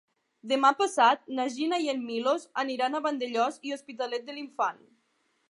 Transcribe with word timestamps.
Demà 0.51 0.69
passat 0.77 1.21
na 1.39 1.45
Gina 1.57 1.79
i 1.83 1.91
en 1.93 2.01
Milos 2.07 2.47
aniran 2.65 2.97
a 2.97 3.03
Vandellòs 3.09 3.61
i 3.69 3.75
l'Hospitalet 3.75 4.27
de 4.31 4.41
l'Infant. 4.41 4.83